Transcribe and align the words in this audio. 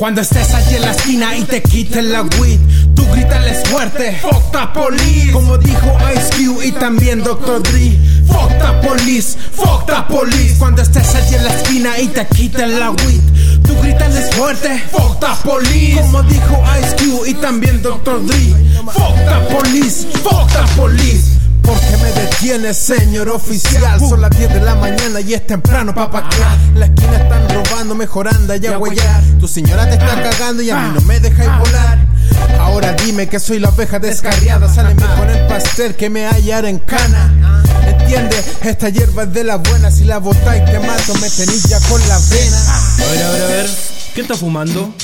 Cuando 0.00 0.22
estés 0.22 0.54
allí 0.54 0.76
en 0.76 0.80
la 0.80 0.92
esquina 0.92 1.36
y 1.36 1.44
te 1.44 1.62
quiten 1.62 2.10
la 2.10 2.22
weed, 2.22 2.58
tú 2.94 3.06
grítales 3.12 3.68
fuerte, 3.68 4.18
fuck 4.22 4.50
the 4.50 4.66
police. 4.72 5.30
Como 5.30 5.58
dijo 5.58 5.94
Ice 6.16 6.42
Cube 6.42 6.68
y 6.68 6.72
también 6.72 7.22
Dr. 7.22 7.62
Dre, 7.62 7.98
fuck 8.26 8.48
the 8.48 8.88
police, 8.88 9.36
fuck 9.52 9.84
the 9.84 10.02
police. 10.08 10.54
Cuando 10.58 10.80
estés 10.80 11.14
allí 11.14 11.34
en 11.34 11.44
la 11.44 11.54
esquina 11.54 11.98
y 11.98 12.06
te 12.08 12.26
quiten 12.28 12.80
la 12.80 12.92
weed, 12.92 13.20
tú 13.62 13.78
grítales 13.82 14.34
fuerte, 14.34 14.82
fuck 14.90 15.20
the 15.20 15.46
police. 15.46 16.00
Como 16.00 16.22
dijo 16.22 16.64
Ice 16.80 16.96
Cube 16.96 17.28
y 17.28 17.34
también 17.34 17.82
Dr. 17.82 18.24
Dre, 18.24 18.54
fuck 18.94 19.14
the 19.16 19.54
police, 19.54 20.06
fuck 20.22 20.50
the 20.50 20.80
police. 20.80 21.39
¿Por 21.62 21.78
qué 21.80 21.96
me 21.98 22.10
detienes, 22.12 22.76
señor 22.76 23.28
oficial? 23.28 24.00
Son 24.00 24.20
las 24.20 24.30
10 24.30 24.54
de 24.54 24.60
la 24.60 24.74
mañana 24.74 25.20
y 25.20 25.34
es 25.34 25.46
temprano 25.46 25.94
pa' 25.94 26.10
paquear. 26.10 26.56
La 26.74 26.86
esquina 26.86 27.16
están 27.16 27.48
robando, 27.48 27.94
mejorando 27.94 28.54
y 28.54 28.68
huellar. 28.68 29.22
Tu 29.38 29.48
señora 29.48 29.88
te 29.88 29.94
está 29.94 30.22
cagando 30.22 30.62
y 30.62 30.70
a 30.70 30.76
mí 30.76 30.92
no 30.94 31.00
me 31.02 31.20
dejáis 31.20 31.50
volar. 31.58 31.98
Ahora 32.58 32.92
dime 32.92 33.28
que 33.28 33.38
soy 33.40 33.58
la 33.58 33.68
oveja 33.70 33.98
descarriada. 33.98 34.72
Sáleme 34.72 35.02
con 35.16 35.28
el 35.28 35.46
pastel 35.46 35.94
que 35.94 36.10
me 36.10 36.26
hallar 36.26 36.64
en 36.64 36.78
cana. 36.78 37.32
Entiende, 37.86 38.36
esta 38.62 38.88
hierba 38.88 39.24
es 39.24 39.32
de 39.32 39.44
la 39.44 39.56
buena. 39.56 39.90
Si 39.90 40.04
la 40.04 40.18
botáis 40.18 40.64
te 40.64 40.78
mato, 40.78 41.14
me 41.14 41.30
tenéis 41.30 41.64
ya 41.64 41.80
con 41.80 42.00
la 42.08 42.18
vena. 42.30 42.58
A 42.58 43.10
ver, 43.10 43.22
a 43.22 43.30
ver, 43.30 43.42
a 43.42 43.46
ver. 43.46 43.70
¿Qué 44.14 44.20
está 44.22 44.36
fumando? 44.36 44.94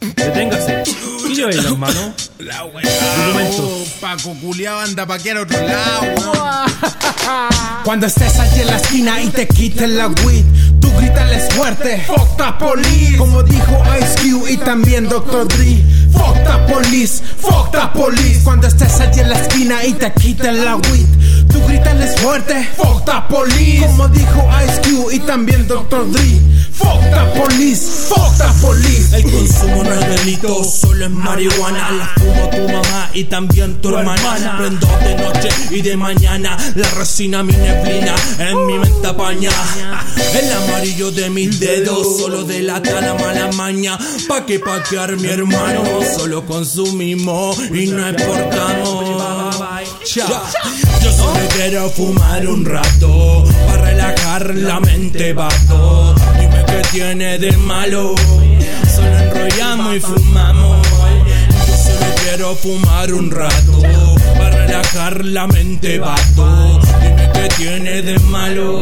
Deténgase. 0.00 1.11
¿Qué 1.32 1.36
lleva 1.36 1.50
ahí 1.50 1.56
en 1.56 1.64
las 1.64 1.78
manos? 1.78 2.12
La 2.40 2.64
weá. 2.64 2.84
Documentos. 3.16 3.88
Paco 4.02 4.36
culiao 4.42 4.80
anda 4.80 5.06
pa' 5.06 5.18
que 5.18 5.30
a 5.30 5.40
otro 5.40 5.66
lado. 5.66 6.02
Cuando 7.84 8.06
estés 8.06 8.38
allí 8.38 8.60
en 8.60 8.66
la 8.66 8.76
esquina 8.76 9.22
y 9.22 9.28
te 9.28 9.48
quiten 9.48 9.96
la 9.96 10.08
weed, 10.08 10.44
tú 10.80 10.92
grítales 10.98 11.52
fuerte, 11.54 12.04
fuck 12.06 12.36
the 12.36 12.52
police. 12.58 13.16
Como 13.16 13.42
dijo 13.42 13.82
Ice 13.98 14.14
Cube 14.20 14.52
y 14.52 14.56
también 14.58 15.08
Dr. 15.08 15.48
Dre, 15.48 15.82
fuck 16.12 16.34
the 16.44 16.72
police, 16.72 17.22
fuck 17.40 17.70
the 17.72 17.98
police. 17.98 18.40
Cuando 18.44 18.66
estés 18.66 19.00
allí 19.00 19.20
en 19.20 19.30
la 19.30 19.40
esquina 19.40 19.84
y 19.84 19.94
te 19.94 20.12
quiten 20.12 20.64
la 20.64 20.76
weed, 20.76 21.06
tú 21.50 21.64
grítales 21.66 22.20
fuerte, 22.20 22.68
fuck 22.76 23.04
the 23.06 23.34
police. 23.34 23.86
Como 23.86 24.08
dijo 24.08 24.48
Ice 24.66 24.80
Cube 24.82 25.14
y 25.14 25.18
también 25.20 25.66
Dr. 25.66 26.10
Dre, 26.12 26.40
fuck 26.72 26.91
police, 27.62 28.08
fuck 28.08 28.36
the 28.38 28.48
police. 28.60 29.16
El 29.16 29.30
consumo 29.30 29.84
no 29.84 29.92
es 29.92 30.08
delito, 30.16 30.64
solo 30.64 31.06
es 31.06 31.10
marihuana. 31.10 31.90
La 31.92 32.06
fumo 32.16 32.50
tu 32.50 32.72
mamá 32.72 33.10
y 33.14 33.24
también 33.24 33.80
tu 33.80 33.96
hermana. 33.96 34.56
Prendo 34.58 34.86
de 34.98 35.14
noche 35.16 35.48
y 35.70 35.80
de 35.82 35.96
mañana. 35.96 36.56
La 36.74 36.88
resina, 36.90 37.42
mi 37.42 37.52
neblina, 37.52 38.14
en 38.38 38.66
mi 38.66 38.78
mente 38.78 39.06
apaña. 39.06 39.50
El 40.34 40.52
amarillo 40.52 41.10
de 41.10 41.30
mis 41.30 41.60
dedos 41.60 42.18
solo 42.18 42.44
delata 42.44 43.00
la 43.00 43.14
mala 43.14 43.50
maña. 43.52 43.98
Pa' 44.28 44.44
que 44.44 44.58
paquear 44.58 45.16
mi 45.16 45.28
hermano. 45.28 45.82
Solo 46.16 46.44
consumimos 46.44 47.58
y 47.72 47.86
no 47.86 48.08
exportamos. 48.08 49.60
Ya. 50.14 50.26
Yo 51.02 51.12
solo 51.12 51.40
quiero 51.54 51.90
fumar 51.90 52.46
un 52.46 52.64
rato. 52.64 53.44
Para 53.66 53.82
relajar 53.82 54.54
la 54.54 54.80
mente, 54.80 55.32
vato. 55.32 56.14
Qué 56.72 56.82
tiene 56.90 57.38
de 57.38 57.54
malo. 57.58 58.14
Solo 58.94 59.18
enrollamos 59.18 59.96
y 59.96 60.00
fumamos. 60.00 60.88
Yo 61.66 61.76
solo 61.76 62.06
quiero 62.22 62.56
fumar 62.56 63.12
un 63.12 63.30
rato. 63.30 63.82
Para 64.38 64.64
relajar 64.64 65.22
la 65.22 65.46
mente, 65.46 65.98
vato. 65.98 66.80
Dime 67.02 67.30
qué 67.34 67.48
tiene 67.58 68.00
de 68.00 68.18
malo. 68.20 68.80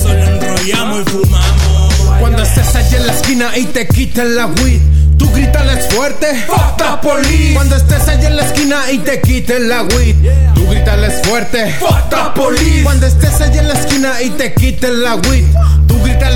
Solo 0.00 0.24
enrollamos 0.24 1.02
y 1.02 1.10
fumamos. 1.10 1.94
Cuando 2.18 2.42
estés 2.42 2.74
allí 2.76 2.96
en 2.96 3.06
la 3.06 3.12
esquina 3.12 3.58
y 3.58 3.64
te 3.66 3.86
quiten 3.88 4.34
la 4.34 4.46
weed, 4.46 4.80
tú 5.18 5.30
grítales 5.32 5.92
fuerte, 5.94 6.26
fuck 6.46 6.76
the 6.78 7.06
police. 7.06 7.54
Cuando 7.54 7.76
estés 7.76 8.08
allí 8.08 8.26
en 8.26 8.36
la 8.36 8.42
esquina 8.46 8.90
y 8.90 8.98
te 8.98 9.20
quiten 9.20 9.68
la 9.68 9.82
weed, 9.82 10.16
tú 10.54 10.66
grítales 10.66 11.20
fuerte, 11.26 11.74
fuck 11.78 12.08
the 12.08 12.40
police. 12.40 12.82
Cuando 12.84 13.06
estés 13.06 13.40
allí 13.40 13.58
en 13.58 13.68
la 13.68 13.74
esquina 13.74 14.22
y 14.22 14.30
te 14.30 14.54
quiten 14.54 15.02
la 15.02 15.16
weed, 15.16 15.44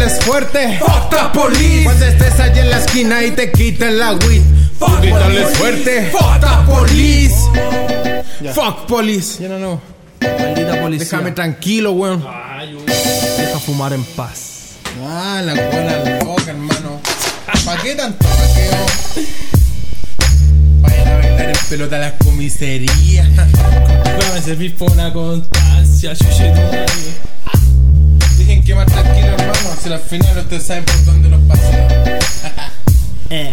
grítales 0.07 0.25
fuerte, 0.25 0.79
fuck 0.79 1.11
the 1.11 1.39
police. 1.39 1.85
Cuando 1.85 2.07
estés 2.07 2.41
allí 2.41 2.61
en 2.61 2.71
la 2.71 2.79
esquina 2.79 3.25
y 3.25 3.31
te 3.33 3.51
quiten 3.53 3.99
la 3.99 4.13
weed, 4.13 4.43
grítales 5.01 5.57
fuerte, 5.57 6.11
fuck 6.13 6.41
the 6.41 6.73
police. 6.73 7.35
Fuck 8.55 8.87
police. 8.87 9.43
Ya 9.43 9.49
no, 9.49 9.59
no. 9.59 9.81
Maldita 10.21 10.81
policía. 10.81 11.05
Déjame 11.05 11.33
tranquilo, 11.33 11.93
weón. 11.93 12.25
Deja 13.37 13.59
fumar 13.59 13.93
en 13.93 14.05
paz. 14.05 14.77
Ah, 15.05 15.43
la 15.45 15.53
cola 15.53 16.21
loca, 16.25 16.51
hermano. 16.51 17.01
¿Para 17.65 17.83
qué 17.83 17.95
tanto 17.95 18.25
paqueo? 18.25 18.87
Ir 20.87 21.09
a 21.09 21.17
bailar 21.17 21.51
en 21.51 21.57
pelota 21.69 21.97
a 21.97 21.99
las 21.99 22.13
comisarías. 22.13 23.29
No 23.29 24.35
me 24.35 24.43
servís 24.43 24.73
por 24.73 24.93
una 24.93 25.13
constancia. 25.13 26.15
Dejen 26.15 26.55
que 28.67 28.75
más 28.75 28.87
tranquilo, 28.87 29.29
hermano. 29.29 29.77
Si 29.81 29.93
al 29.93 30.01
final 30.01 30.39
ustedes 30.39 30.65
saben 30.65 30.85
por 30.85 31.05
dónde 31.05 31.29
nos 31.29 31.41
paseamos. 31.43 32.09
Eh. 33.29 33.51